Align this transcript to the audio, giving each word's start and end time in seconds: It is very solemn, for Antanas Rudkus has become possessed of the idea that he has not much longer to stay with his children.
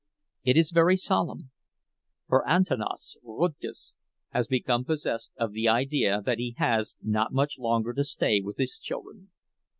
It 0.43 0.57
is 0.57 0.71
very 0.71 0.97
solemn, 0.97 1.51
for 2.27 2.43
Antanas 2.49 3.19
Rudkus 3.23 3.93
has 4.31 4.47
become 4.47 4.83
possessed 4.83 5.31
of 5.37 5.51
the 5.51 5.69
idea 5.69 6.23
that 6.25 6.39
he 6.39 6.55
has 6.57 6.95
not 7.03 7.33
much 7.33 7.59
longer 7.59 7.93
to 7.93 8.03
stay 8.03 8.41
with 8.41 8.57
his 8.57 8.79
children. 8.79 9.29